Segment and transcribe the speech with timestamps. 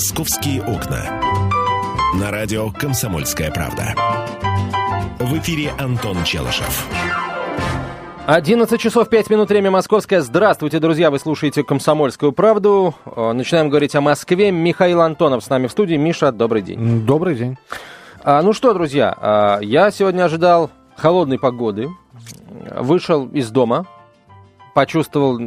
[0.00, 1.20] «Московские окна».
[2.18, 3.94] На радио «Комсомольская правда».
[5.18, 6.86] В эфире Антон Челышев.
[8.24, 10.22] 11 часов 5 минут, время московское.
[10.22, 12.94] Здравствуйте, друзья, вы слушаете «Комсомольскую правду».
[13.04, 14.50] Э, начинаем говорить о Москве.
[14.50, 15.96] Михаил Антонов с нами в студии.
[15.96, 17.04] Миша, добрый день.
[17.04, 17.58] Добрый день.
[18.24, 21.90] А, ну что, друзья, а, я сегодня ожидал холодной погоды.
[22.74, 23.84] Вышел из дома,
[24.72, 25.38] почувствовал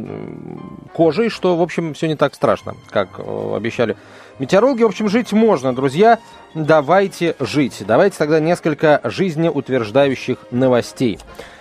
[0.92, 3.96] кожей, что, в общем, все не так страшно, как э, обещали
[4.38, 4.82] метеорологи.
[4.82, 6.18] В общем, жить можно, друзья.
[6.54, 7.82] Давайте жить.
[7.86, 11.18] Давайте тогда несколько жизнеутверждающих новостей.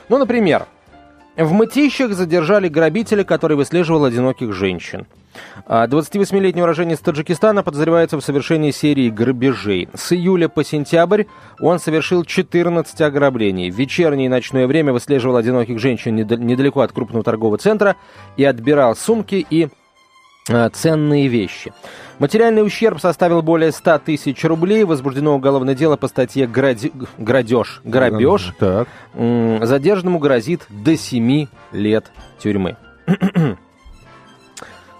[0.09, 0.67] Ну, например,
[1.35, 5.07] в Мытищах задержали грабителя, который выслеживал одиноких женщин.
[5.67, 9.89] 28-летний а уроженец Таджикистана подозревается в совершении серии грабежей.
[9.95, 11.23] С июля по сентябрь
[11.59, 13.71] он совершил 14 ограблений.
[13.71, 17.95] В вечернее и ночное время выслеживал одиноких женщин недалеко от крупного торгового центра
[18.37, 19.69] и отбирал сумки и
[20.73, 21.73] ценные вещи.
[22.19, 24.83] Материальный ущерб составил более 100 тысяч рублей.
[24.83, 26.91] Возбуждено уголовное дело по статье гради...
[27.17, 28.53] «Градеж», «Грабеж».
[28.59, 28.87] Так.
[29.13, 32.77] Задержанному грозит до 7 лет тюрьмы.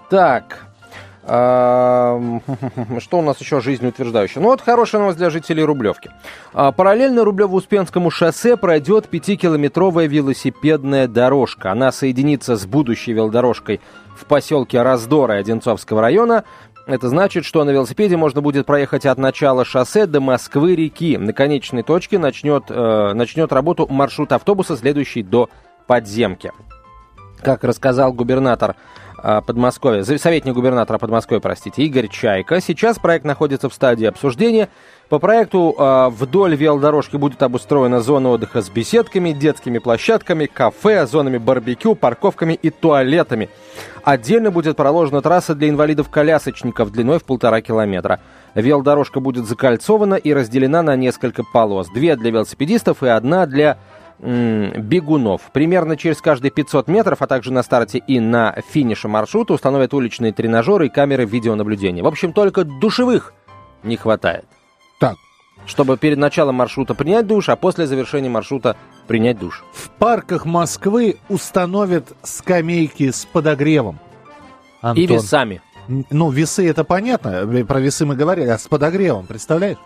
[0.09, 0.73] так,
[1.25, 2.41] что
[3.14, 4.41] у нас еще жизнеутверждающее?
[4.41, 6.11] Ну вот хорошая новость для жителей Рублевки.
[6.52, 11.71] А, параллельно Рублево-Успенскому шоссе пройдет 5-километровая велосипедная дорожка.
[11.71, 13.80] Она соединится с будущей велодорожкой
[14.23, 16.43] в поселке Раздора Одинцовского района.
[16.85, 21.17] Это значит, что на велосипеде можно будет проехать от начала шоссе до Москвы-реки.
[21.17, 25.49] На конечной точке начнет, э, начнет работу маршрут автобуса, следующий до
[25.88, 26.52] подземки.
[27.41, 28.75] Как рассказал губернатор
[29.21, 34.69] э, Подмосковья, советник губернатора Подмосковья, простите, Игорь Чайка, сейчас проект находится в стадии обсуждения.
[35.14, 41.38] По проекту э, вдоль велодорожки будет обустроена зона отдыха с беседками, детскими площадками, кафе, зонами
[41.38, 43.52] барбекю, парковками и туалетами.
[44.03, 48.22] Отдельно будет проложена трасса для инвалидов-колясочников длиной в полтора километра.
[48.55, 51.89] Велодорожка будет закольцована и разделена на несколько полос.
[51.89, 53.77] Две для велосипедистов и одна для
[54.17, 55.42] бегунов.
[55.54, 60.33] Примерно через каждые 500 метров, а также на старте и на финише маршрута установят уличные
[60.33, 62.02] тренажеры и камеры видеонаблюдения.
[62.02, 63.36] В общем, только душевых
[63.83, 64.45] не хватает.
[65.03, 65.17] Так.
[65.65, 68.75] Чтобы перед началом маршрута принять душ, а после завершения маршрута
[69.08, 69.64] принять душ.
[69.73, 73.99] В парках Москвы установят скамейки с подогревом.
[74.81, 75.03] Антон.
[75.03, 75.61] И весами.
[75.87, 79.77] Ну, весы это понятно, про весы мы говорили, а с подогревом, представляешь?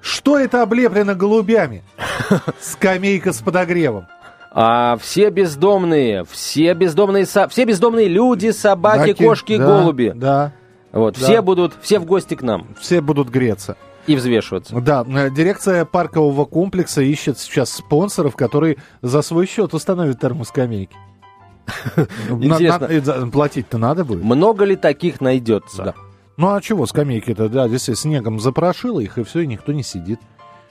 [0.00, 1.82] Что это облеплено голубями?
[2.60, 4.06] Скамейка с подогревом.
[4.52, 10.12] А все бездомные, все бездомные, все бездомные люди, собаки, Даки, кошки, да, голуби.
[10.14, 10.52] Да.
[10.92, 11.24] Вот, да.
[11.24, 12.68] все будут, все в гости к нам.
[12.80, 13.76] Все будут греться.
[14.06, 14.80] И взвешиваться.
[14.80, 20.96] Да, э, дирекция паркового комплекса ищет сейчас спонсоров, которые за свой счет установят термоскамейки.
[22.30, 23.30] Интересно.
[23.30, 24.24] Платить-то надо будет.
[24.24, 25.82] Много ли таких найдется?
[25.84, 25.94] Да.
[26.36, 30.20] Ну а чего скамейки-то, да, здесь снегом запорошило их, и все, и никто не сидит.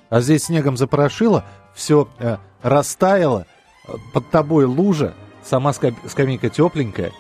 [0.09, 1.45] А здесь снегом запорошило,
[1.75, 3.45] все э, растаяло,
[3.87, 5.13] э, под тобой лужа,
[5.43, 7.11] сама скамейка тепленькая,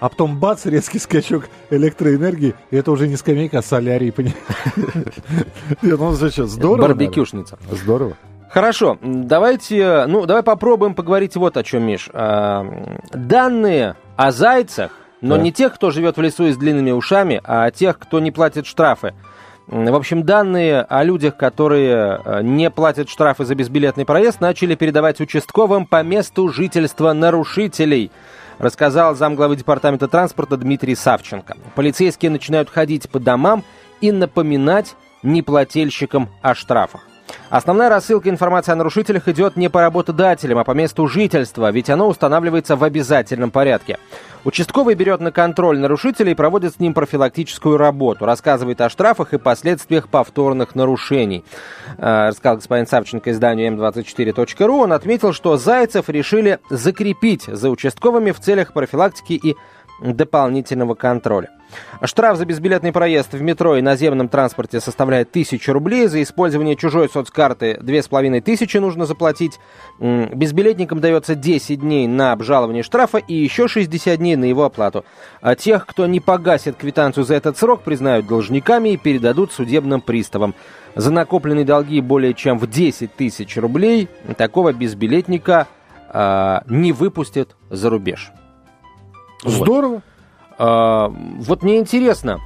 [0.00, 4.36] а потом бац, резкий скачок электроэнергии, и это уже не скамейка, а солярий, понимаешь?
[5.82, 6.46] Ну, зачем?
[6.46, 6.88] Здорово.
[6.88, 7.58] Барбекюшница.
[7.70, 8.14] Здорово.
[8.50, 12.08] Хорошо, давайте, ну, давай попробуем поговорить вот о чем, Миш.
[12.12, 12.66] А,
[13.12, 14.90] данные о зайцах,
[15.20, 18.32] но не тех, кто живет в лесу и с длинными ушами, а тех, кто не
[18.32, 19.14] платит штрафы.
[19.68, 25.20] В общем, данные о людях, которые э, не платят штрафы за безбилетный проезд, начали передавать
[25.20, 28.10] участковым по месту жительства нарушителей–
[28.60, 31.56] рассказал замглавы департамента транспорта Дмитрий Савченко.
[31.74, 33.64] Полицейские начинают ходить по домам
[34.00, 37.00] и напоминать неплательщикам о штрафах.
[37.50, 42.08] Основная рассылка информации о нарушителях идет не по работодателям, а по месту жительства, ведь оно
[42.08, 43.98] устанавливается в обязательном порядке.
[44.44, 49.38] Участковый берет на контроль нарушителей и проводит с ним профилактическую работу, рассказывает о штрафах и
[49.38, 51.44] последствиях повторных нарушений.
[51.98, 54.78] Э, рассказал господин Савченко изданию М24.ру.
[54.78, 59.56] Он отметил, что Зайцев решили закрепить за участковыми в целях профилактики и
[60.00, 61.50] дополнительного контроля.
[62.02, 66.06] Штраф за безбилетный проезд в метро и наземном транспорте составляет 1000 рублей.
[66.06, 69.58] За использование чужой соцкарты 2500 нужно заплатить.
[69.98, 75.04] Безбилетникам дается 10 дней на обжалование штрафа и еще 60 дней на его оплату.
[75.40, 80.54] А тех, кто не погасит квитанцию за этот срок, признают должниками и передадут судебным приставам.
[80.96, 85.68] За накопленные долги более чем в 10 тысяч рублей такого безбилетника
[86.12, 88.32] э, не выпустят за рубеж.
[89.44, 90.02] Здорово.
[90.58, 92.38] А, вот мне интересно,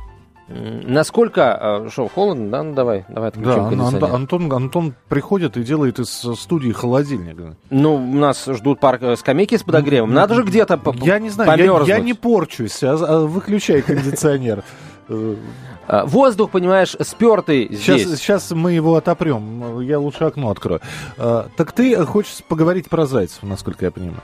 [0.49, 1.88] насколько...
[1.91, 2.62] Что, холодно, да?
[2.62, 7.56] Ну, давай, давай Да, Антон, Антон приходит и делает из студии холодильник.
[7.70, 10.12] Ну, нас ждут парк э, скамейки с подогревом.
[10.12, 14.62] Надо же где-то Я не знаю, я, я не порчусь, а, а выключай кондиционер.
[15.88, 18.02] Воздух, понимаешь, спертый здесь.
[18.02, 19.81] Сейчас, сейчас мы его отопрем.
[19.81, 20.81] Я лучше окно открою.
[21.17, 24.23] Так ты хочешь поговорить про зайцев, насколько я понимаю?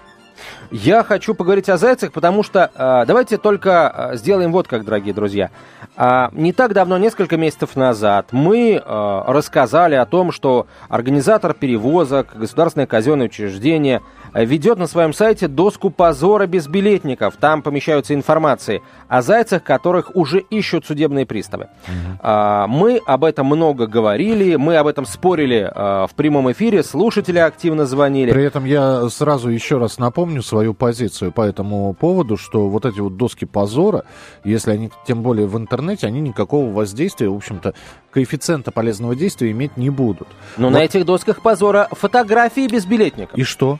[0.71, 5.51] Я хочу поговорить о зайцах, потому что э, давайте только сделаем вот как, дорогие друзья.
[5.97, 12.29] Э, не так давно, несколько месяцев назад, мы э, рассказали о том, что организатор перевозок,
[12.37, 14.01] государственное казенное учреждение
[14.35, 17.37] ведет на своем сайте доску позора безбилетников.
[17.37, 21.65] Там помещаются информации о зайцах, которых уже ищут судебные приставы.
[21.65, 22.19] Угу.
[22.21, 27.39] А, мы об этом много говорили, мы об этом спорили а, в прямом эфире, слушатели
[27.39, 28.33] активно звонили.
[28.33, 33.01] При этом я сразу еще раз напомню свою позицию по этому поводу, что вот эти
[33.01, 34.05] вот доски позора,
[34.45, 37.75] если они, тем более в интернете, они никакого воздействия, в общем-то,
[38.11, 40.29] коэффициента полезного действия иметь не будут.
[40.57, 40.75] Но вот.
[40.75, 43.39] на этих досках позора фотографии безбилетников.
[43.39, 43.79] И что?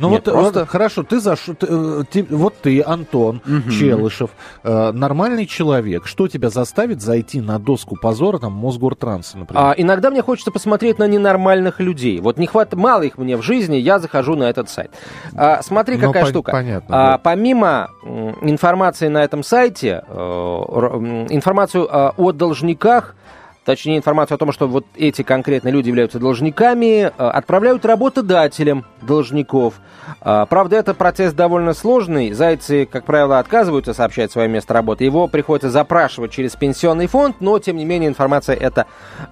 [0.00, 0.60] Ну Нет, вот, просто...
[0.60, 3.70] вот хорошо, ты зашел, ты, э, вот ты, Антон угу.
[3.70, 4.30] Челышев,
[4.62, 6.06] э, нормальный человек.
[6.06, 9.62] Что тебя заставит зайти на доску позора, там, Мосгортранса, например?
[9.62, 12.18] А, иногда мне хочется посмотреть на ненормальных людей.
[12.20, 14.90] Вот не хватает, мало их мне в жизни, я захожу на этот сайт.
[15.34, 16.52] А, смотри, ну, какая по- штука.
[16.52, 16.88] Понятно.
[16.88, 17.18] А, да.
[17.18, 17.90] Помимо
[18.40, 23.14] информации на этом сайте, э, информацию э, о должниках
[23.70, 29.74] точнее информацию о том, что вот эти конкретные люди являются должниками, э, отправляют работодателям должников.
[30.22, 32.32] Э, правда, это процесс довольно сложный.
[32.32, 35.04] Зайцы, как правило, отказываются сообщать свое место работы.
[35.04, 38.86] Его приходится запрашивать через пенсионный фонд, но, тем не менее, информация эта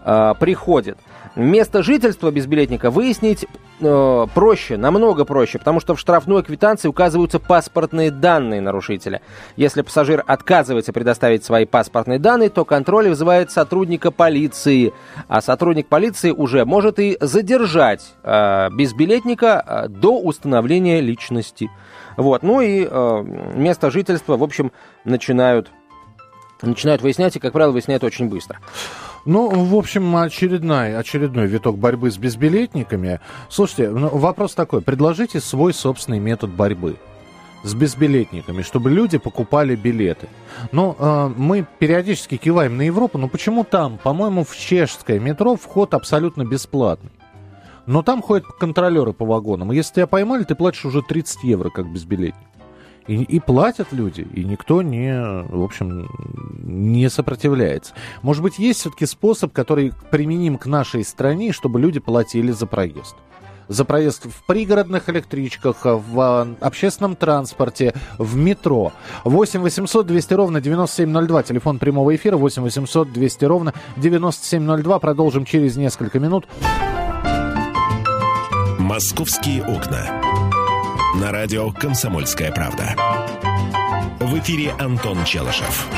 [0.05, 0.99] э, приходит.
[1.35, 3.45] Место жительства безбилетника выяснить
[3.81, 9.21] э, проще, намного проще, потому что в штрафной квитанции указываются паспортные данные нарушителя.
[9.57, 14.93] Если пассажир отказывается предоставить свои паспортные данные, то контроль вызывает сотрудника полиции,
[15.29, 21.71] а сотрудник полиции уже может и задержать э, безбилетника э, до установления личности.
[22.17, 22.43] Вот.
[22.43, 23.23] Ну и э,
[23.55, 24.73] место жительства, в общем,
[25.05, 25.71] начинают,
[26.63, 28.59] начинают выяснять, и, как правило, выясняют очень быстро.
[29.29, 33.21] Ну, в общем, очередной, очередной виток борьбы с безбилетниками.
[33.51, 34.81] Слушайте, ну, вопрос такой.
[34.81, 36.97] Предложите свой собственный метод борьбы
[37.63, 40.29] с безбилетниками, чтобы люди покупали билеты.
[40.73, 43.99] Ну, э, мы периодически киваем на Европу, но почему там?
[43.99, 47.11] По-моему, в чешское метро вход абсолютно бесплатный.
[47.85, 49.73] Но там ходят контролеры по вагонам.
[49.73, 52.49] Если тебя поймали, ты платишь уже 30 евро как безбилетник.
[53.09, 55.19] И, и платят люди, и никто не,
[55.49, 56.09] в общем,
[56.63, 57.95] не сопротивляется.
[58.23, 63.17] Может быть, есть все-таки способ, который применим к нашей стране, чтобы люди платили за проезд?
[63.69, 68.93] за проезд в пригородных электричках, в общественном транспорте, в метро.
[69.25, 74.99] 8 800 200 ровно 9702, телефон прямого эфира 8 800 200 ровно 9702.
[74.99, 76.47] Продолжим через несколько минут.
[78.79, 80.28] «Московские окна».
[81.15, 82.95] На радио «Комсомольская правда».
[84.21, 85.89] В эфире Антон Челышев.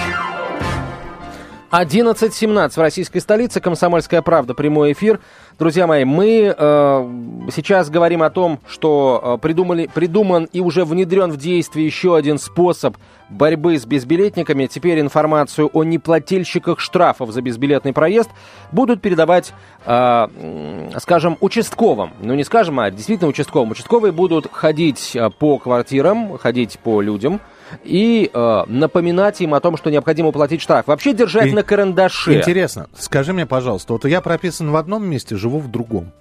[1.70, 3.60] 11.17 в российской столице.
[3.60, 4.54] Комсомольская правда.
[4.54, 5.20] Прямой эфир.
[5.58, 11.30] Друзья мои, мы э, сейчас говорим о том, что э, придумали, придуман и уже внедрен
[11.30, 12.96] в действие еще один способ
[13.28, 14.66] борьбы с безбилетниками.
[14.66, 18.30] Теперь информацию о неплательщиках штрафов за безбилетный проезд
[18.72, 19.52] будут передавать,
[19.86, 22.12] э, скажем, участковым.
[22.20, 23.70] Ну, не скажем, а действительно участковым.
[23.70, 27.40] Участковые будут ходить э, по квартирам, ходить по людям,
[27.84, 30.86] и э, напоминать им о том, что необходимо платить штраф.
[30.86, 31.52] Вообще держать и...
[31.52, 32.38] на карандаше.
[32.38, 36.12] Интересно, скажи мне, пожалуйста, вот я прописан в одном месте, живу в другом.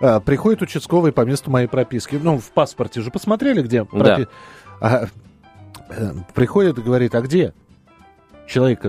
[0.00, 2.18] А, приходит участковый по месту моей прописки.
[2.20, 4.26] Ну, в паспорте же посмотрели, где пропи...
[4.26, 4.28] да.
[4.80, 5.06] а,
[5.90, 7.54] э, приходит и говорит, а где?
[8.46, 8.84] Человек,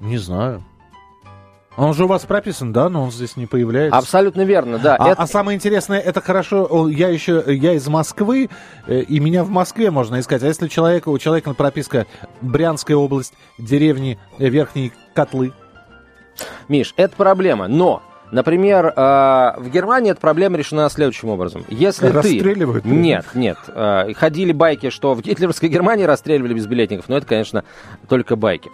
[0.00, 0.64] не знаю.
[1.78, 3.96] Он же у вас прописан, да, но он здесь не появляется.
[3.96, 4.96] Абсолютно верно, да.
[4.96, 5.22] А, это...
[5.22, 8.50] а самое интересное, это хорошо, я еще, я из Москвы,
[8.88, 10.42] э, и меня в Москве можно искать.
[10.42, 12.06] А если человека, у человека прописка
[12.40, 15.52] Брянская область, деревни э, Верхние Котлы?
[16.66, 21.64] Миш, это проблема, но Например, э, в Германии эта проблема решена следующим образом.
[21.68, 22.84] Если Расстреливают?
[22.84, 22.90] Ты...
[22.90, 23.56] Нет, нет.
[24.16, 27.64] Ходили байки, что в гитлеровской Германии расстреливали безбилетников, но это, конечно,
[28.06, 28.70] только байки.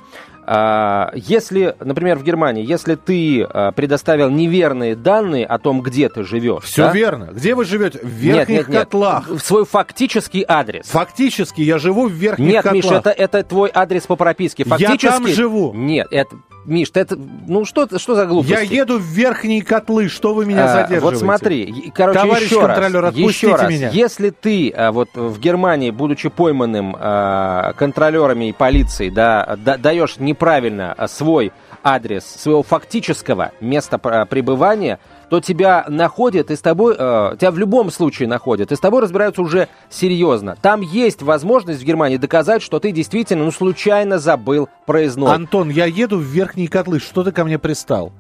[0.47, 6.25] А, если, например, в Германии, если ты а, предоставил неверные данные о том, где ты
[6.25, 6.65] живешь.
[6.65, 6.93] Все да?
[6.93, 7.29] верно.
[7.33, 8.01] Где вы живете?
[8.03, 9.29] В верхних нет, нет, котлах.
[9.29, 9.45] Нет.
[9.45, 10.87] Свой фактический адрес.
[10.87, 12.75] Фактически я живу в верхних нет, котлах.
[12.75, 14.65] Нет, Миша, это, это твой адрес по прописке.
[14.65, 15.05] Фактически...
[15.07, 15.73] Я там живу.
[15.75, 16.37] Нет, это
[16.67, 17.17] Миш, ты это,
[17.47, 18.53] ну что, что за глупости?
[18.53, 21.01] Я еду в верхние котлы, что вы меня А, задерживаете?
[21.05, 23.89] Вот смотри, короче, Товарищ еще контролер, раз, отпустите еще раз, меня.
[23.91, 30.17] если ты а, вот в Германии, будучи пойманным а, контролерами и полицией, да, да- даешь
[30.19, 31.53] неправильно а, свой
[31.83, 34.99] адрес своего фактического места пр- пребывания,
[35.31, 39.03] то тебя находят и с тобой, э, тебя в любом случае находят, и с тобой
[39.03, 40.57] разбираются уже серьезно.
[40.61, 45.35] Там есть возможность в Германии доказать, что ты действительно, ну, случайно забыл проездной.
[45.35, 48.13] Антон, я еду в верхние котлы, что ты ко мне пристал?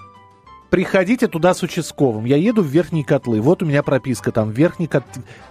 [0.70, 2.24] Приходите туда с участковым.
[2.24, 3.40] Я еду в верхние котлы.
[3.40, 4.50] Вот у меня прописка там.
[4.50, 5.04] Верхний кот...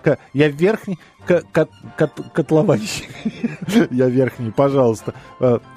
[0.04, 3.10] ко- Я верхний ко- кот- кот- котловальщик.
[3.92, 5.14] Я верхний, пожалуйста.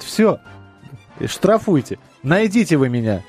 [0.00, 0.40] Все.
[1.25, 2.00] Штрафуйте.
[2.25, 3.23] Найдите вы меня.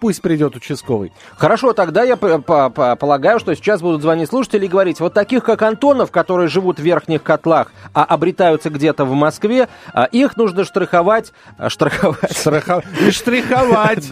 [0.00, 1.12] Пусть придет участковый.
[1.36, 6.10] Хорошо, тогда я полагаю, что сейчас будут звонить слушатели и говорить, вот таких, как Антонов,
[6.10, 11.68] которые живут в верхних котлах, а обретаются где-то в Москве, а, их нужно штриховать, а,
[11.68, 12.32] штриховать.
[12.32, 14.08] Страхов- И штриховать.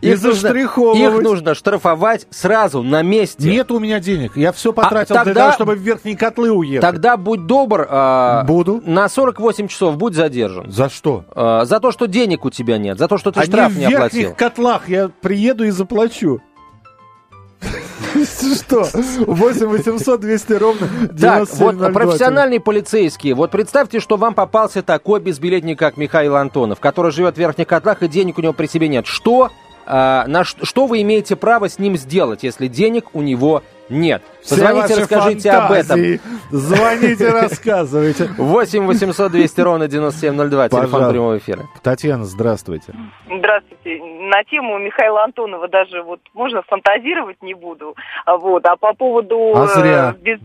[0.00, 1.00] И заштриховывать.
[1.00, 3.50] их нужно штрафовать сразу, на месте.
[3.50, 4.36] Нет у меня денег.
[4.36, 6.80] Я все потратил для тогда- того, чтобы в верхние котлы уехать.
[6.82, 8.82] Тогда будь добр, а, Буду.
[8.84, 10.70] на 48 часов будь задержан.
[10.70, 11.24] За что?
[11.34, 13.86] А, за то, что денег у тебя нет, за то, что ты штраф в не
[13.86, 14.34] верхних оплатил.
[14.34, 14.88] котлах.
[14.94, 16.40] Я приеду и заплачу.
[18.56, 18.86] Что?
[19.26, 20.86] 8 800 200 ровно
[21.18, 21.88] Так, вот 9702.
[21.90, 23.34] профессиональные полицейские.
[23.34, 28.04] Вот представьте, что вам попался такой безбилетник, как Михаил Антонов, который живет в верхних котлах
[28.04, 29.06] и денег у него при себе нет.
[29.06, 29.50] Что,
[29.84, 34.22] а, на что вы имеете право с ним сделать, если денег у него нет?
[34.40, 35.86] Все Позвоните, ваши расскажите об этом.
[35.86, 36.20] фантазии.
[36.50, 38.28] Звоните, рассказывайте.
[38.36, 41.10] 8 800 200 ровно 9702, телефон Пожалуйста.
[41.12, 41.62] прямого эфира.
[41.82, 42.92] Татьяна, здравствуйте.
[43.26, 44.02] Здравствуйте.
[44.04, 47.94] На тему Михаила Антонова даже вот можно фантазировать не буду.
[48.26, 48.64] А Вот.
[48.66, 49.52] А по поводу...
[49.54, 50.14] А зря.
[50.16, 50.40] э, без-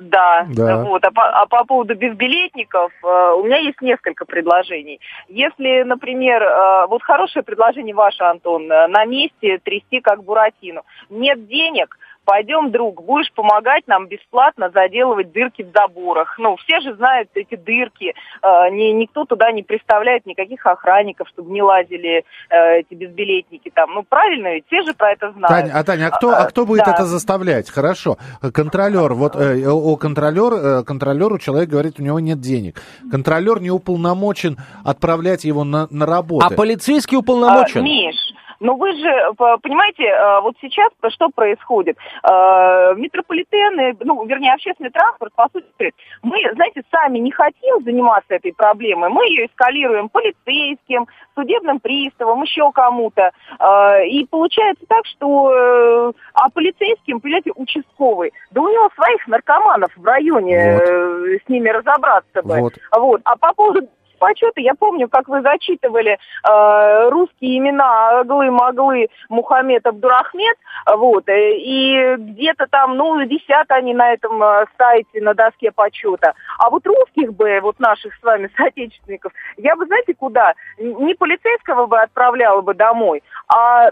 [0.00, 0.82] Да, Да.
[0.84, 1.04] вот.
[1.04, 5.00] А по, а по поводу безбилетников, э, у меня есть несколько предложений.
[5.28, 10.82] Если, например, э, вот хорошее предложение ваше, Антон, э, на месте трясти как Буратино.
[11.10, 11.96] Нет денег,
[12.28, 16.36] пойдем, друг, будешь помогать нам бесплатно заделывать дырки в заборах.
[16.38, 21.50] Ну, все же знают эти дырки, э, ни- никто туда не представляет никаких охранников, чтобы
[21.50, 23.94] не лазили э, эти безбилетники там.
[23.94, 25.48] Ну, правильно ведь, все же про это знают.
[25.48, 26.92] Таня, а Таня, а кто, а кто будет Да.
[26.92, 27.70] это заставлять?
[27.70, 28.18] Хорошо.
[28.52, 32.82] Контролер, вот э, о контролер, э, контролеру человек говорит, у него нет денег.
[33.10, 36.46] Контролер не уполномочен отправлять его на, на работу.
[36.46, 37.82] А полицейский А, уполномочен?
[37.82, 38.16] Миш,
[38.60, 41.96] ну вы же, понимаете, э, вот сейчас что происходит?
[42.22, 48.52] Э, Метрополитены, ну, вернее, общественный транспорт, по сути, мы, знаете, сами не хотим заниматься этой
[48.52, 49.10] проблемой.
[49.10, 53.30] Мы ее эскалируем полицейским, судебным приставом, еще кому-то.
[53.60, 56.12] Э, И получается так, что...
[56.34, 61.42] А полицейским, понимаете, участковый, да у него своих наркоманов в районе, Вот.
[61.44, 62.60] с ними разобраться бы.
[62.60, 62.74] Вот.
[62.96, 63.20] Вот.
[63.24, 70.56] А по поводу почета, я помню, как вы зачитывали э, русские имена Аглы-Маглы, Мухаммед, Абдурахмед,
[70.86, 76.34] вот, э, и где-то там, ну, висят они на этом э, сайте, на доске почета.
[76.58, 80.54] А вот русских бы, вот наших с вами соотечественников, я бы, знаете, куда?
[80.78, 83.90] Не полицейского бы отправляла бы домой, а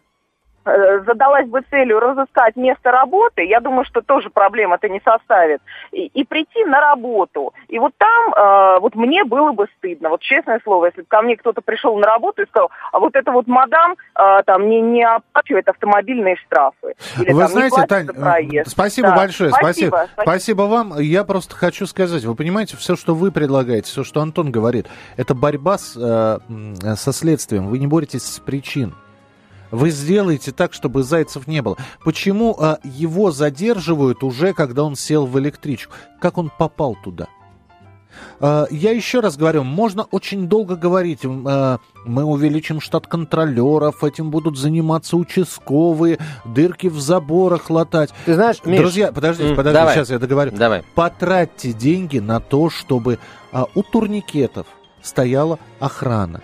[1.07, 5.61] задалась бы целью разыскать место работы, я думаю, что тоже проблем это не составит,
[5.93, 7.55] и, и прийти на работу.
[7.69, 11.23] И вот там, э, вот мне было бы стыдно, вот честное слово, если бы ко
[11.23, 14.81] мне кто-то пришел на работу и сказал, а вот это вот мадам э, там не,
[14.81, 16.95] не оплачивает автомобильные штрафы.
[17.21, 18.71] Или, Вы там, знаете, Тань, проезд.
[18.71, 19.17] спасибо Да.
[19.17, 19.97] большое, спасибо.
[19.97, 20.23] Спасибо.
[20.23, 20.99] Спасибо вам.
[20.99, 25.35] Я просто хочу сказать, вы понимаете, все, что вы предлагаете, все, что Антон говорит, это
[25.35, 27.69] борьба с, э, со следствием.
[27.69, 28.95] Вы не боретесь с причин.
[29.71, 31.77] Вы сделаете так, чтобы зайцев не было.
[32.05, 35.93] Почему э, его задерживают уже, когда он сел в электричку?
[36.21, 37.27] Как он попал туда?
[38.41, 44.31] Э, Я еще раз говорю, можно очень долго говорить, э, мы увеличим штат контролеров, этим
[44.31, 48.13] будут заниматься участковые, дырки в заборах латать.
[48.25, 49.95] Ты знаешь, Миш, Друзья, подождите, подождите, давай.
[49.95, 50.53] сейчас я договорю.
[50.53, 50.83] Давай.
[50.95, 53.19] Потратьте деньги на то, чтобы
[53.53, 54.67] а, у турникетов
[55.03, 56.43] стояла охрана.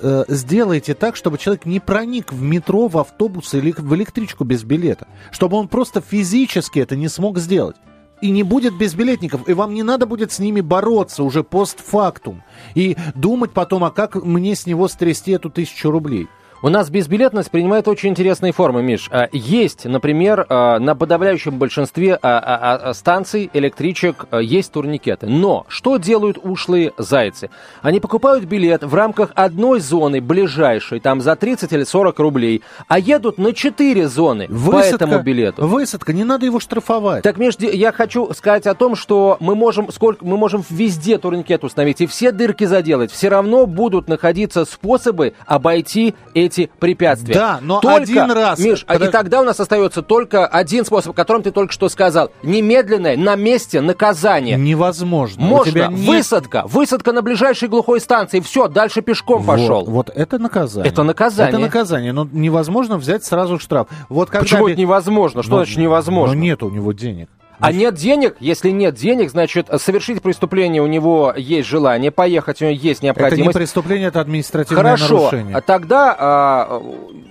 [0.00, 4.64] Э, Сделайте так, чтобы человек не проник в метро, в автобус или в электричку без
[4.64, 5.06] билета.
[5.30, 7.76] Чтобы он просто физически это не смог сделать.
[8.20, 12.42] И не будет безбилетников, и вам не надо будет с ними бороться уже постфактум.
[12.74, 16.28] И думать потом, а как мне с него стрясти эту тысячу рублей.
[16.62, 19.08] У нас безбилетность принимает очень интересные формы, Миш.
[19.10, 25.26] А, есть, например, а, на подавляющем большинстве а, станций, электричек есть турникеты.
[25.26, 27.48] Но что делают ушлые зайцы?
[27.80, 32.98] Они покупают билет в рамках одной зоны, ближайшей, там за 30 или 40 рублей, а
[32.98, 35.66] едут на 4 зоны высадка, по этому билету.
[35.66, 37.22] Высадка, не надо его штрафовать.
[37.22, 41.64] Так, Миш, я хочу сказать о том, что мы можем, сколько, мы можем везде турникет
[41.64, 43.10] установить и все дырки заделать.
[43.10, 47.34] Все равно будут находиться способы обойти эти препятствия.
[47.34, 48.58] Да, но только, один раз.
[48.58, 49.06] Миш, когда...
[49.06, 52.30] и тогда у нас остается только один способ, о котором ты только что сказал.
[52.42, 54.56] Немедленное на месте наказание.
[54.56, 55.42] Невозможно.
[55.42, 55.88] Можно.
[55.88, 56.08] нет...
[56.08, 56.64] Высадка.
[56.66, 58.40] Высадка на ближайшей глухой станции.
[58.40, 59.84] Все, дальше пешком вот, пошел.
[59.84, 60.90] Вот это наказание.
[60.90, 61.50] Это наказание.
[61.50, 62.12] Это наказание.
[62.12, 63.88] Но невозможно взять сразу штраф.
[64.08, 65.42] Вот когда Почему это невозможно?
[65.42, 66.34] Что ну, значит невозможно?
[66.34, 67.28] Но нет у него денег.
[67.60, 68.36] А нет денег?
[68.40, 73.40] Если нет денег, значит, совершить преступление у него есть желание, поехать у него есть необходимость.
[73.40, 75.14] Это не преступление, это административное Хорошо.
[75.14, 75.52] нарушение.
[75.54, 75.66] Хорошо.
[75.66, 76.82] Тогда а,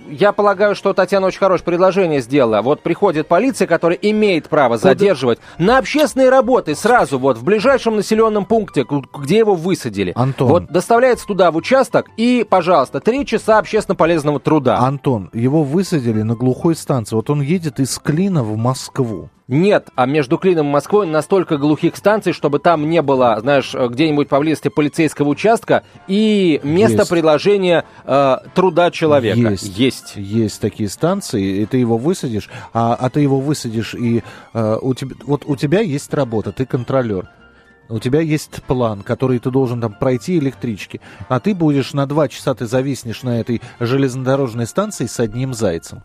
[0.08, 2.62] я полагаю, что Татьяна очень хорошее предложение сделала.
[2.62, 4.90] Вот приходит полиция, которая имеет право Куда?
[4.90, 8.86] задерживать на общественные работы сразу вот в ближайшем населенном пункте,
[9.18, 10.12] где его высадили.
[10.14, 10.48] Антон.
[10.48, 14.78] Вот доставляется туда в участок и, пожалуйста, три часа общественно полезного труда.
[14.78, 17.16] Антон, его высадили на глухой станции.
[17.16, 19.28] Вот он едет из Клина в Москву.
[19.50, 24.28] Нет, а между Клином и Москвой настолько глухих станций, чтобы там не было, знаешь, где-нибудь
[24.28, 27.10] поблизости полицейского участка и место есть.
[27.10, 29.50] приложения э, труда человека.
[29.50, 29.76] Есть.
[29.76, 30.12] Есть.
[30.14, 34.22] Есть такие станции, и ты его высадишь, а, а ты его высадишь, и
[34.54, 37.28] э, у тебя, вот у тебя есть работа, ты контролер.
[37.88, 42.28] У тебя есть план, который ты должен там пройти электрички, а ты будешь на два
[42.28, 46.04] часа, ты зависнешь на этой железнодорожной станции с одним зайцем.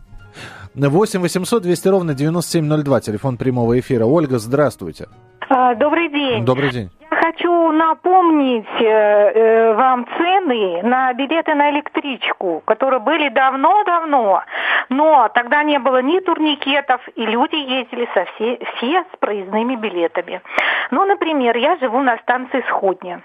[0.76, 4.04] 8 800 200 ровно 9702, телефон прямого эфира.
[4.04, 5.06] Ольга, здравствуйте.
[5.48, 6.44] А, добрый день.
[6.44, 6.90] Добрый день.
[7.10, 14.42] Я хочу напомнить э, э, вам цены на билеты на электричку, которые были давно-давно,
[14.90, 20.42] но тогда не было ни турникетов, и люди ездили со все, все с проездными билетами.
[20.90, 23.22] Ну, например, я живу на станции Сходня.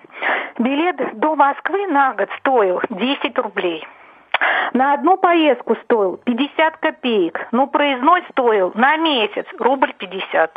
[0.58, 3.86] Билет до Москвы на год стоил 10 рублей.
[4.74, 10.52] На одну поездку стоил 50 копеек, но проездной стоил на месяц рубль 50.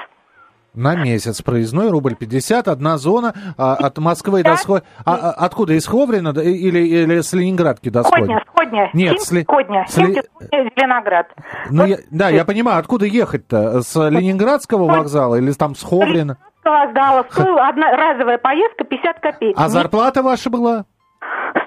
[0.75, 4.85] На месяц проездной рубль 50, одна зона а, от Москвы до Сходня.
[5.05, 5.75] А, а, откуда?
[5.75, 8.43] Из Ховрина или, или с Ленинградки до Сходня?
[8.45, 8.91] Сходня, Сходня.
[8.93, 9.87] Нет, с Сходня.
[9.89, 10.21] Сли...
[10.51, 11.29] Зеленоград.
[11.71, 11.89] Ну, вот.
[11.91, 13.83] я, да, я понимаю, откуда ехать-то?
[13.83, 16.39] С Ленинградского вокзала или там с Ховрина?
[16.63, 17.25] Сдала.
[17.69, 19.57] Одна разовая поездка 50 копеек.
[19.57, 20.87] А зарплата ваша была?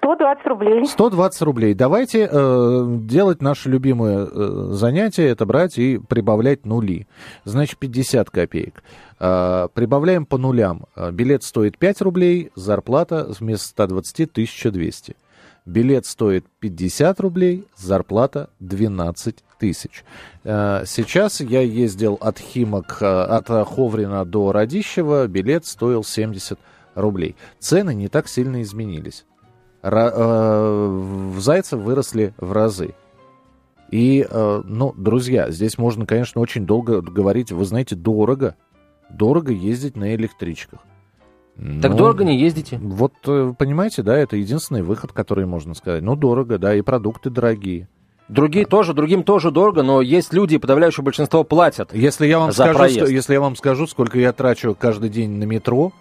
[0.08, 0.86] 120 рублей.
[0.86, 1.74] 120 рублей.
[1.74, 7.08] Давайте э, делать наше любимое э, занятие, это брать и прибавлять нули.
[7.44, 8.84] Значит, 50 копеек.
[9.20, 10.86] Э, прибавляем по нулям.
[10.96, 15.16] Э, билет стоит 5 рублей, зарплата вместо 120 1200.
[15.66, 20.06] Билет стоит 50 рублей, зарплата 12 тысяч.
[20.46, 26.58] Э, сейчас я ездил от Химок, от Ховрина до Радищева, билет стоил 70
[26.96, 27.36] рублей.
[27.60, 29.26] Цены не так сильно изменились.
[29.90, 30.88] Э,
[31.36, 32.94] в зайцев выросли в разы.
[33.92, 37.52] И, э, ну, друзья, здесь можно, конечно, очень долго говорить.
[37.52, 38.56] Вы знаете, дорого.
[39.10, 40.80] Дорого ездить на электричках.
[41.56, 42.78] Так ну, дорого не ездите?
[42.78, 46.04] Вот, э, понимаете, да, это единственный выход, который можно сказать.
[46.04, 47.88] Ну, дорого, да, и продукты дорогие.
[48.28, 48.68] Другие а.
[48.68, 52.78] тоже, другим тоже дорого, но есть люди, подавляющее большинство платят если я вам за скажу,
[52.78, 53.10] проезд.
[53.10, 55.94] Если я вам скажу, сколько я трачу каждый день на метро,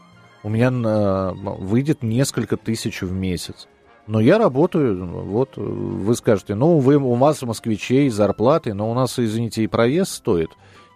[0.42, 3.68] у меня э, выйдет несколько тысяч в месяц.
[4.06, 9.18] Но я работаю, вот вы скажете, ну, вы, у вас москвичей зарплаты, но у нас,
[9.18, 10.50] извините, и проезд стоит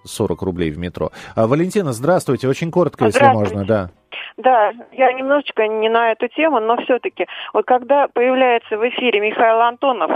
[0.05, 1.11] 40 рублей в метро.
[1.35, 3.91] А, Валентина, здравствуйте, очень коротко, если можно, да.
[4.43, 9.61] Да, я немножечко не на эту тему, но все-таки, вот когда появляется в эфире Михаил
[9.61, 10.11] Антонов,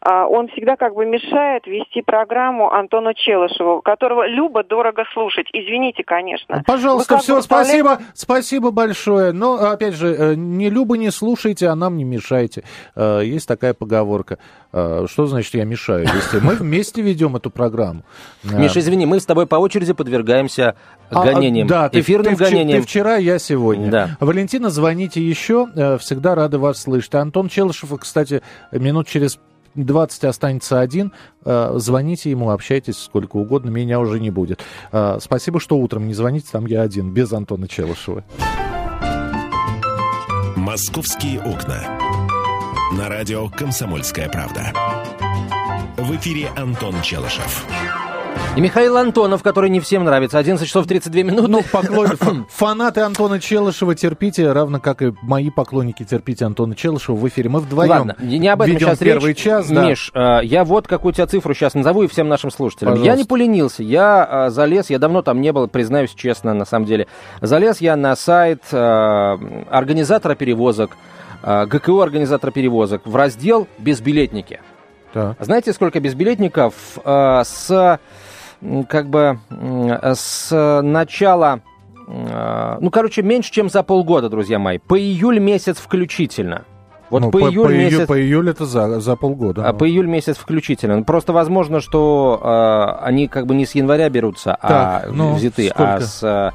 [0.00, 5.48] а, он всегда как бы мешает вести программу Антону Челышеву, которого любо дорого слушать.
[5.52, 6.62] Извините, конечно.
[6.66, 9.32] Пожалуйста, все, спасибо, спасибо большое.
[9.32, 12.64] Но, опять же, э, не любо не слушайте, а нам не мешайте.
[12.94, 14.38] Э, есть такая поговорка.
[14.78, 16.36] Э, что значит я мешаю вести?
[16.42, 18.04] Мы вместе ведем эту программу.
[18.44, 20.76] Миша, извини, мы с тобой по очереди подвергаемся
[21.08, 22.80] а, гонениям, а, да, эфирным ты, гонениям.
[22.80, 23.90] Ты вчера, я сегодня.
[23.90, 24.16] Да.
[24.20, 27.14] Валентина, звоните еще, э, всегда рады вас слышать.
[27.14, 29.38] Антон Челышев, кстати, минут через
[29.76, 31.12] 20 останется один.
[31.46, 34.60] Э, звоните ему, общайтесь сколько угодно, меня уже не будет.
[34.92, 38.24] Э, спасибо, что утром не звоните, там я один, без Антона Челышева.
[40.54, 42.05] «Московские окна».
[42.92, 44.72] На радио «Комсомольская правда».
[45.96, 47.66] В эфире Антон Челышев.
[48.54, 50.38] И Михаил Антонов, который не всем нравится.
[50.38, 51.48] 11 часов 32 минуты.
[51.48, 52.16] Ну, поклон...
[52.48, 57.50] фанаты Антона Челышева терпите, равно как и мои поклонники терпите Антона Челышева в эфире.
[57.50, 59.38] Мы вдвоем Ладно, не об этом сейчас первый речь.
[59.38, 59.68] час.
[59.68, 59.84] Да.
[59.84, 62.92] Миш, э, я вот какую тебе цифру сейчас назову и всем нашим слушателям.
[62.92, 63.12] Пожалуйста.
[63.12, 66.86] Я не поленился, я э, залез, я давно там не был, признаюсь честно, на самом
[66.86, 67.08] деле.
[67.40, 68.76] Залез я на сайт э,
[69.70, 70.96] организатора перевозок,
[71.46, 74.60] ГКО организатора перевозок, в раздел «Безбилетники».
[75.12, 75.36] Так.
[75.40, 77.98] Знаете, сколько безбилетников э, с
[78.88, 79.38] как бы
[80.14, 81.60] с начала,
[82.08, 86.64] э, ну, короче, меньше, чем за полгода, друзья мои, по июль месяц включительно.
[87.08, 88.06] Вот Ну, по, июль ию- месяц...
[88.08, 89.68] по июль это за, за полгода.
[89.68, 91.02] А по июль месяц включительно.
[91.04, 94.68] Просто возможно, что э, они как бы не с января берутся, а
[95.02, 95.94] Так, ну, взяты, сколько?
[95.94, 96.52] а с,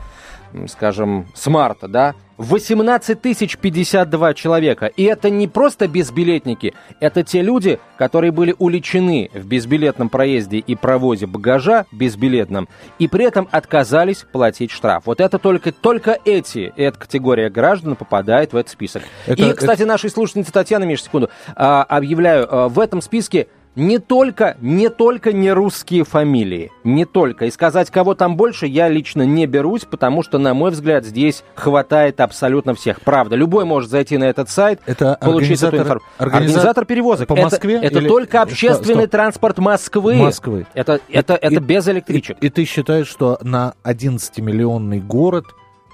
[0.67, 2.15] скажем, с марта, да?
[2.37, 4.87] 18 тысяч 52 человека.
[4.87, 10.75] И это не просто безбилетники, это те люди, которые были уличены в безбилетном проезде и
[10.75, 15.03] провозе багажа безбилетном, и при этом отказались платить штраф.
[15.05, 19.03] Вот это только, только эти, эта категория граждан попадает в этот список.
[19.27, 23.99] Это- и, кстати, нашей слушательнице Татьяна, Миш, секунду, а, объявляю, а, в этом списке не
[23.99, 27.45] только, не только не русские фамилии, не только.
[27.45, 31.43] И сказать, кого там больше, я лично не берусь, потому что, на мой взгляд, здесь
[31.55, 32.99] хватает абсолютно всех.
[33.01, 36.09] Правда, любой может зайти на этот сайт, Это получить эту организатор- информацию.
[36.17, 37.27] организа- Организатор перевозок.
[37.27, 39.11] по Это- Москве Это, или- только Стоп, общественный стоп.
[39.11, 40.15] транспорт Москвы.
[40.15, 40.65] Москвы.
[40.73, 42.37] Это, это, это И- без электричек.
[42.41, 45.45] И, и ты считаешь, что на 11-миллионный город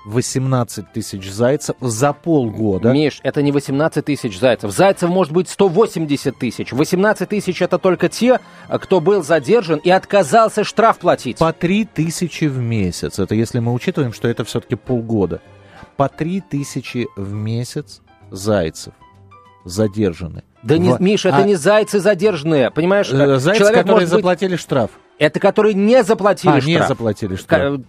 [0.08, 2.94] 18 тысяч зайцев за полгода...
[2.94, 4.72] Миш, это не 18 тысяч зайцев.
[4.72, 6.72] Зайцев может быть 180 тысяч.
[6.72, 8.40] 18 тысяч это только те,
[8.70, 11.38] кто был задержан и отказался штраф платить.
[11.40, 13.20] По 3 тысячи в месяц.
[13.20, 15.42] Это если мы учитываем, что это все-таки полгода.
[15.98, 18.94] По 3 тысячи в месяц зайцев
[19.66, 20.44] задержаны.
[20.64, 23.10] Да не, В- Миш, это а, не зайцы задержанные, понимаешь?
[23.12, 24.92] э, Зайцы, Человек которые может быть- заплатили штраф.
[25.20, 26.68] Это которые не заплатили а, штраф.
[26.68, 27.80] не заплатили штраф.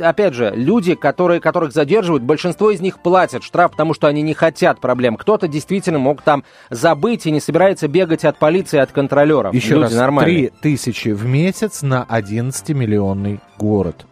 [0.00, 4.34] Опять же, люди, которые, которых задерживают, большинство из них платят штраф, потому что они не
[4.34, 5.16] хотят проблем.
[5.16, 9.54] Кто-то действительно мог там забыть и не собирается бегать от полиции, от контролеров.
[9.54, 10.50] Еще Люди раз, нормальные.
[10.50, 14.06] 3 тысячи в месяц на 11-миллионный город.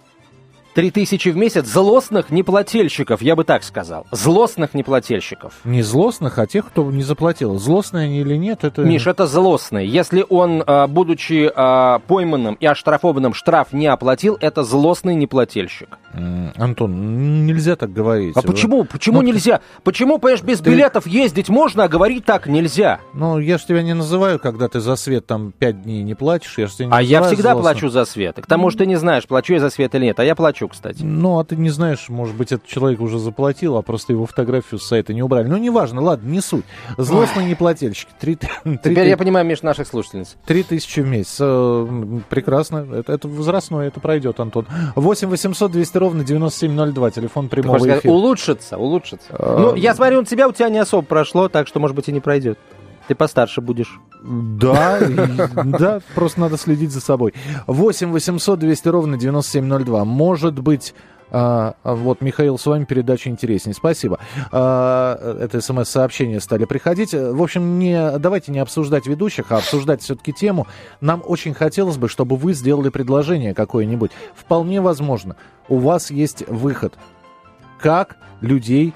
[0.74, 4.06] Три тысячи в месяц злостных неплательщиков, я бы так сказал.
[4.11, 5.52] Злостных неплательщиков.
[5.64, 7.58] Не злостных, а тех, кто не заплатил.
[7.58, 8.80] Злостные они или нет, это...
[8.82, 9.87] Миш, это злостный.
[9.87, 15.98] Если он, а, будучи а, пойманным и оштрафованным, штраф не оплатил, это злостный неплательщик.
[16.57, 18.37] Антон, нельзя так говорить.
[18.37, 18.85] А почему?
[18.85, 19.61] Почему Ну, нельзя?
[19.83, 23.01] Почему, понимаешь, без ты- билетов ездить можно, а говорить так нельзя?
[23.14, 26.59] Ну, я же тебя не называю, когда ты за свет там 5 дней не платишь.
[26.59, 27.62] Я ж тебя не А я всегда злостным.
[27.62, 28.37] плачу за свет.
[28.40, 30.20] К тому, что ты не знаешь, плачу я за свет или нет.
[30.20, 31.03] А я плачу, кстати.
[31.03, 34.79] Ну, а ты не знаешь, может быть, этот человек уже заплатил, а просто его фотографию
[34.81, 35.48] с сайта не убрали.
[35.48, 36.64] Ну, неважно, ладно, не суть.
[36.98, 38.11] Злостные неплательщики.
[38.20, 38.51] Три, три,
[38.83, 40.37] Теперь я понимаю, Миш, наших слушательниц.
[40.46, 41.37] Три тысячи в месяц.
[41.40, 42.87] Э, Прекрасно.
[42.92, 44.66] Это, это возрастное, это пройдет, Антон.
[44.96, 47.10] 8 800 200 ровно 9702.
[47.10, 48.12] Телефон прямого хочешь сказать, эфира.
[48.12, 49.28] улучшится, улучшится.
[49.30, 52.08] А, Ну, я смотрю, у тебя, у тебя не особо прошло, так что, может быть,
[52.08, 52.58] и не пройдет.
[53.08, 53.98] Ты постарше будешь.
[54.22, 55.00] Да,
[55.64, 57.34] да, просто надо следить за собой.
[57.66, 60.04] 8 800 200 ровно 9702.
[60.04, 60.94] Может быть...
[61.35, 63.75] а, вот, Михаил, с вами передача интереснее.
[63.75, 64.18] Спасибо.
[64.51, 67.14] А, это смс-сообщения стали приходить.
[67.14, 70.66] В общем, не, давайте не обсуждать ведущих, а обсуждать все-таки тему.
[71.01, 74.11] Нам очень хотелось бы, чтобы вы сделали предложение какое-нибудь.
[74.35, 75.37] Вполне возможно,
[75.71, 76.99] у вас есть выход.
[77.81, 78.92] Как людей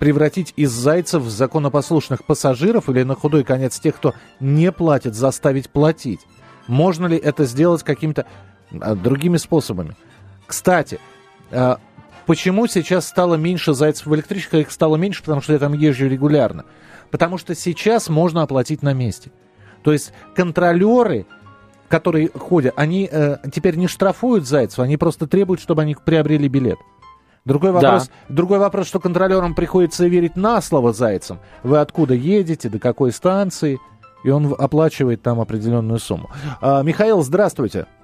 [0.00, 5.70] превратить из зайцев в законопослушных пассажиров или на худой конец тех, кто не платит, заставить
[5.70, 6.26] платить?
[6.66, 8.26] Можно ли это сделать какими-то
[8.80, 9.94] а, другими способами?
[10.48, 10.98] Кстати,
[12.26, 14.60] почему сейчас стало меньше зайцев в электричках?
[14.60, 16.64] Их стало меньше, потому что я там езжу регулярно.
[17.10, 19.30] Потому что сейчас можно оплатить на месте.
[19.82, 21.26] То есть контролеры,
[21.88, 26.78] которые ходят, они э, теперь не штрафуют зайцев, они просто требуют, чтобы они приобрели билет.
[27.44, 27.80] Другой Да.
[27.80, 31.40] вопрос, другой вопрос, что контролерам приходится верить на слово зайцам.
[31.64, 33.78] Вы откуда едете, до какой станции,
[34.24, 36.30] и он оплачивает там определенную сумму.
[36.60, 38.01] А, Михаил, здравствуйте, А,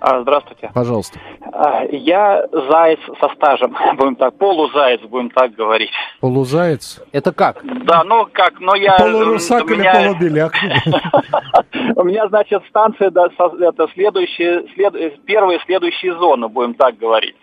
[0.00, 0.70] Здравствуйте.
[0.74, 1.18] пожалуйста.
[1.52, 5.90] А, Я заяц со стажем, будем так, полузаяц, будем так говорить.
[6.20, 7.00] Полузаяц.
[7.12, 7.60] Это как?
[7.84, 8.96] Да, ну как, но я...
[8.98, 10.52] Полурусак у или меня- полубеляк?
[11.96, 17.36] У меня, значит, станция, это следующие, след, э, первые следующие зоны, будем так говорить.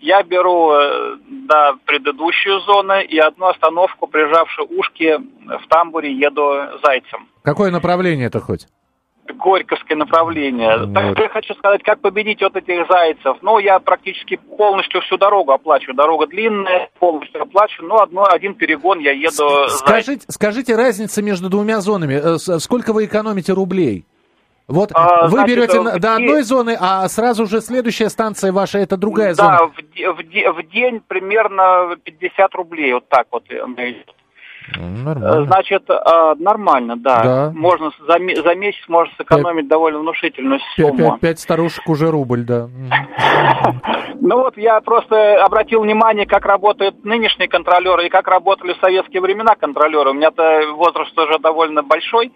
[0.00, 1.16] Я беру, э,
[1.48, 6.52] да, предыдущую зону и одну остановку, прижавши ушки в тамбуре, еду
[6.84, 7.28] зайцем.
[7.44, 8.66] Какое направление это хоть?
[9.26, 10.78] Горьковское направление.
[10.78, 10.94] Вот.
[10.94, 13.36] Так я хочу сказать, как победить вот этих зайцев.
[13.42, 15.94] Ну, я практически полностью всю дорогу оплачиваю.
[15.96, 17.88] Дорога длинная, полностью оплачиваю.
[17.88, 19.68] Ну, одно, один перегон я еду.
[19.68, 22.14] Скажите, скажите разница между двумя зонами.
[22.14, 24.04] Э, Сколько вы экономите рублей?
[24.68, 28.52] Вот А, вы значит, берете э, в до одной зоны, а сразу же следующая станция
[28.52, 29.72] ваша это другая да, зона.
[29.76, 33.44] в, де- в, де- в день примерно 50 рублей, вот так вот.
[34.68, 34.76] Идет.
[34.78, 35.44] М, Э, Нормально.
[35.46, 37.22] Значит, э, нормально, да.
[37.22, 37.52] Да.
[37.54, 40.96] Можно за, за месяц можно сэкономить довольно внушительную сумму.
[41.12, 42.68] Пять, пять старушек уже рубль, да.
[44.24, 49.20] Ну вот я просто обратил внимание, как работают нынешние контролеры и как работали в советские
[49.20, 50.10] времена контролеры.
[50.10, 52.30] У меня-то возраст уже довольно большой.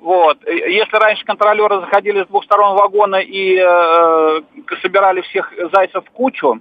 [0.00, 0.38] Вот.
[0.48, 4.40] Если раньше контролеры заходили с двух сторон вагона и э,
[4.82, 6.58] собирали всех зайцев в кучу,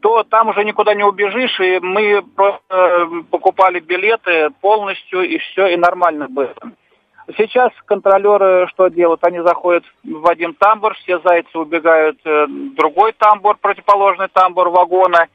[0.00, 5.66] то там уже никуда не убежишь, и мы просто э, покупали билеты полностью, и все,
[5.68, 6.54] и нормально было.
[7.36, 9.24] Сейчас контролеры что делают?
[9.24, 15.26] Они заходят в один тамбур, все зайцы убегают э, в другой тамбур, противоположный тамбур вагона,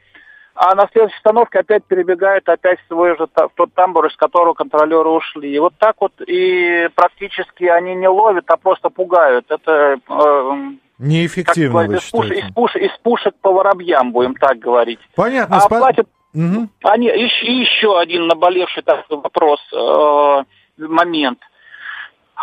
[0.56, 4.54] а на следующей остановке опять перебегают опять в свой же в тот тамбур, из которого
[4.54, 5.54] контролеры ушли.
[5.54, 9.46] И вот так вот и практически они не ловят, а просто пугают.
[9.50, 10.52] Это, э,
[11.02, 12.36] Неэффективно, вы считаете.
[12.48, 15.00] из пуш- из пушек по воробьям, будем так говорить.
[15.16, 15.58] Понятно.
[15.58, 16.70] А спа- платят Мгм.
[16.84, 20.44] они, еще, еще один наболевший такой вопрос, э,
[20.78, 21.40] момент.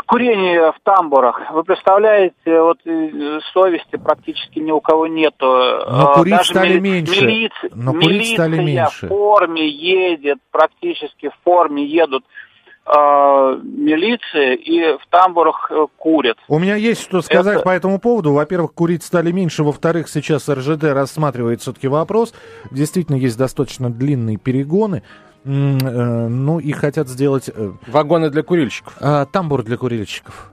[0.07, 1.51] Курение в тамбурах.
[1.51, 5.47] Вы представляете, вот э, совести практически ни у кого нету.
[5.47, 7.27] Но Э, курить даже стали мили- меньше.
[7.27, 9.07] милиция- Но курить стали милиция меньше.
[9.07, 12.25] в форме едет, практически в форме едут
[13.63, 16.37] милиции и в тамбурах э, курят.
[16.49, 18.33] У меня есть что сказать Это- по этому поводу.
[18.33, 19.63] Во-первых, курить стали меньше.
[19.63, 22.33] Во-вторых, сейчас РЖД рассматривает все-таки вопрос.
[22.71, 25.03] Действительно, есть достаточно длинные перегоны.
[25.45, 25.49] Э,
[26.29, 28.95] Ну и хотят сделать э, Вагоны для курильщиков.
[29.01, 30.51] а, тамбур для курильщиков.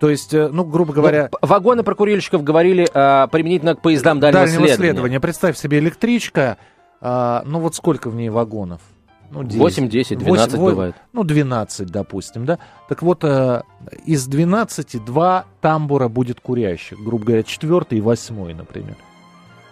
[0.00, 4.18] То есть, э, ну, грубо говоря, Ну, вагоны про курильщиков говорили а, применительно к поездам
[4.18, 4.76] дальнего, дальнего следования.
[4.92, 5.20] следования.
[5.20, 6.56] Представь себе электричка.
[7.00, 8.80] а, ну вот сколько в ней вагонов?
[9.32, 9.58] Ну, 10.
[9.58, 10.94] 8, 10, 12 Восемь- бывает.
[11.12, 12.58] Ну, 12, допустим, да?
[12.88, 13.62] Так вот, э,
[14.04, 16.98] из 12 два тамбура будет курящих.
[16.98, 18.96] Грубо говоря, четвертый и восьмой, например.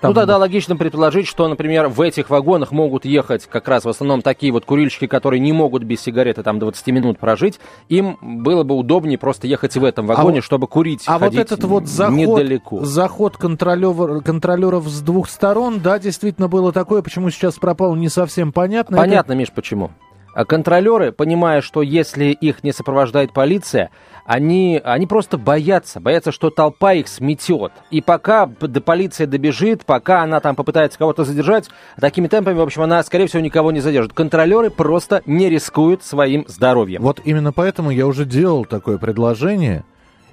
[0.00, 3.88] Там Ну тогда логично предположить, что, например, в этих вагонах могут ехать как раз в
[3.88, 7.60] основном такие вот курильщики, которые не могут без сигареты там 20 минут прожить.
[7.90, 11.64] Им было бы удобнее просто ехать в этом вагоне, вот- чтобы курить, А вот этот
[11.64, 12.82] вот заход, недалеко.
[12.84, 18.52] заход контролер, контролеров с двух сторон, да, действительно было такое, почему сейчас пропало, не совсем
[18.52, 18.94] понятно.
[18.94, 19.90] Это- Понятно, Миш, почему.
[20.34, 23.90] А Контролеры, понимая, что если их не сопровождает полиция,
[24.24, 27.72] они, они просто боятся, боятся, что толпа их сметет.
[27.90, 32.82] И пока до полиция добежит, пока она там попытается кого-то задержать, такими темпами, в общем,
[32.82, 34.12] она, скорее всего, никого не задержит.
[34.12, 37.02] Контролеры просто не рискуют своим здоровьем.
[37.02, 39.84] Вот именно поэтому я уже делал такое предложение,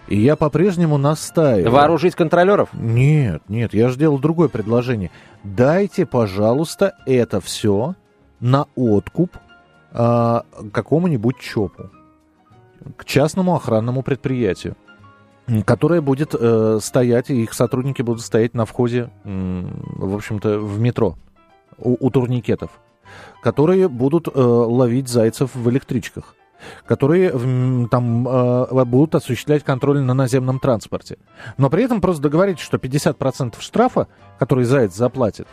[0.07, 1.71] и я по-прежнему настаиваю.
[1.71, 2.69] Вооружить контролеров?
[2.73, 5.09] Нет, нет, я же делал другое предложение.
[5.43, 7.95] Дайте, пожалуйста, это все
[8.39, 9.31] на откуп
[9.99, 11.89] а, какому-нибудь ЧОПу,
[12.95, 14.75] к частному охранному предприятию,
[15.65, 20.79] которое будет э, стоять, и их сотрудники будут стоять на входе, м, в общем-то, в
[20.79, 21.15] метро
[21.79, 22.69] у, у турникетов,
[23.41, 26.35] которые будут э, ловить зайцев в электричках
[26.87, 27.29] которые
[27.91, 31.19] там э, будут осуществлять контроль на наземном транспорте.
[31.57, 34.07] Но при этом просто договоритесь, что 50% штрафа,
[34.39, 35.47] который заяц заплатит,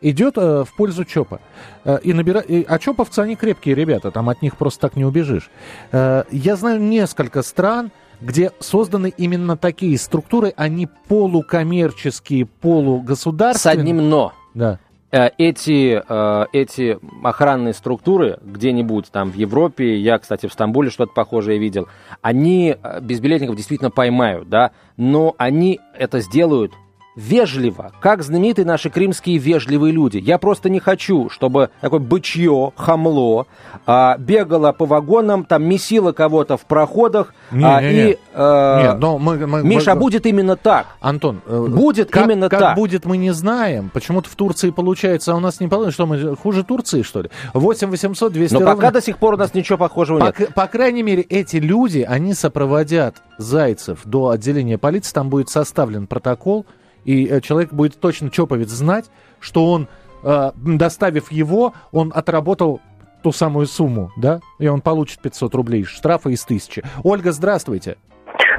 [0.00, 1.40] идет э, в пользу ЧОПа.
[1.84, 2.40] Э, и набира...
[2.40, 5.50] и- А ЧОПовцы, они крепкие ребята, там от них просто так не убежишь.
[5.92, 13.78] Э, я знаю несколько стран, где созданы именно такие структуры, они полукоммерческие, С полугосударственные.
[13.80, 14.32] одним «но».
[14.54, 14.78] Да.
[15.10, 21.12] Э, Эти, э, эти охранные структуры где-нибудь там в Европе, я, кстати, в Стамбуле что-то
[21.14, 21.88] похожее видел,
[22.20, 26.72] они э, безбилетников действительно поймают, да, но они это сделают
[27.18, 30.18] вежливо, как знаменитые наши кримские вежливые люди.
[30.18, 33.46] Я просто не хочу, чтобы такое бычье, хамло
[33.86, 38.10] а, бегало по вагонам, там месило кого-то в проходах, Не, а, не, не.
[38.12, 38.18] и...
[38.34, 40.86] э, Нет, но мы, мы- Миша, мы- будет именно так.
[41.00, 42.76] Антон, э, Будет как, именно как так.
[42.76, 43.90] будет, мы не знаем.
[43.92, 45.88] Почему-то в Турции получается, а у нас не получится.
[45.94, 47.30] Что мы хуже Турции, что ли?
[47.52, 50.54] 8 800 200 Но ровно- пока до сих пор у нас ничего похожего по, нет.
[50.54, 55.12] по крайней мере, эти люди, они сопроводят зайцев до отделения полиции.
[55.12, 56.64] Там будет составлен протокол,
[57.08, 59.88] и э, человек будет точно, чоповец, знать, что он,
[60.22, 62.80] э, доставив его, он отработал
[63.22, 66.82] ту самую сумму, да, и он получит 500 рублей штрафа из тысячи.
[67.02, 67.96] Ольга, здравствуйте.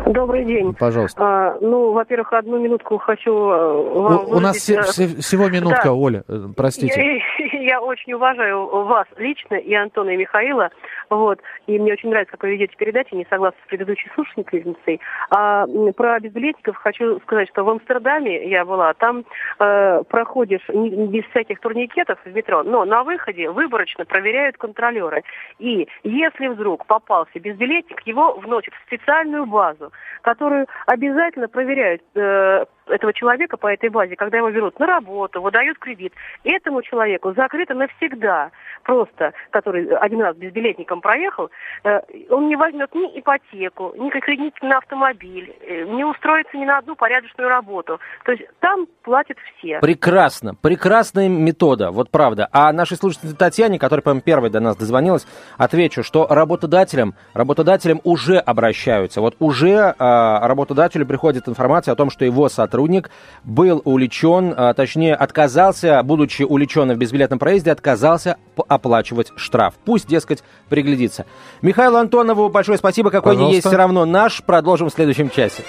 [0.08, 0.74] Добрый день.
[0.74, 1.22] Пожалуйста.
[1.22, 5.48] А, ну, во-первых, одну минутку хочу э, вам У, у нас се- э, се- всего
[5.58, 5.94] минутка, да.
[5.94, 7.22] Оля, э, простите.
[7.44, 10.70] Я, я очень уважаю вас лично и Антона и Михаила.
[11.10, 11.40] Вот.
[11.68, 15.02] И мне очень нравится, как вы ведете передачи, не согласна с предыдущей слушательницей.
[15.32, 19.26] А про безбилетников хочу сказать, что в Амстердаме я была, там
[19.60, 25.24] э, проходишь без всяких турникетов в метро, но на выходе выборочно проверяют контролеры.
[25.58, 29.92] И если вдруг попался безбилетник, его вносят в специальную базу,
[30.22, 35.78] которую обязательно проверяют э, этого человека по этой базе, когда его берут на работу, выдают
[35.80, 36.14] кредит.
[36.44, 38.52] Этому человеку закрыто навсегда.
[38.84, 41.50] Просто, который один раз безбилетником проехал,
[41.84, 42.00] э,
[42.30, 46.96] он не возьмет ни ипотеку, ни кредит на автомобиль, э, не устроится ни на одну
[46.96, 48.00] порядочную работу.
[48.26, 49.80] То есть там платят все.
[49.80, 52.48] Прекрасно, прекрасная метода, вот правда.
[52.52, 58.38] А нашей слушательнице Татьяне, которая, по-моему, первой до нас дозвонилась, отвечу, что работодателям, работодателям уже
[58.38, 59.22] обращаются.
[59.22, 62.50] Вот уже а, работодателю приходит информация о том, что его
[62.80, 63.10] сотрудник
[63.44, 68.38] был увлечен, а, точнее, отказался, будучи увлеченным в безбилетном проезде, отказался
[68.68, 69.74] оплачивать штраф.
[69.84, 71.26] Пусть, дескать, приглядится.
[71.62, 73.70] Михаилу Антонову большое спасибо, какой не есть Пожалуйста.
[73.70, 74.44] все равно наш.
[74.44, 75.64] Продолжим в следующем часе.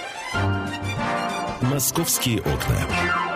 [1.60, 3.29] «Московские окна».